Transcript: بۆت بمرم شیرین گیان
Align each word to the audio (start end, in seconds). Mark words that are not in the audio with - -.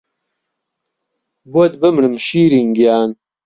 بۆت 1.51 1.73
بمرم 1.81 2.15
شیرین 2.25 2.67
گیان 2.77 3.09